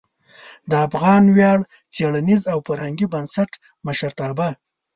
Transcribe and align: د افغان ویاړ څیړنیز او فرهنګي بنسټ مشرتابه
د 0.69 0.71
افغان 0.87 1.23
ویاړ 1.35 1.59
څیړنیز 1.93 2.41
او 2.51 2.57
فرهنګي 2.67 3.07
بنسټ 3.13 3.51
مشرتابه 3.87 4.47